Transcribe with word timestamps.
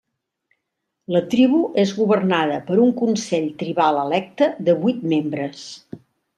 La 1.15 1.21
tribu 1.33 1.59
és 1.83 1.91
governada 1.99 2.57
per 2.71 2.79
un 2.87 2.95
consell 3.03 3.47
tribal 3.63 4.03
electe 4.07 4.51
de 4.71 4.79
vuit 4.83 5.07
membres. 5.17 5.67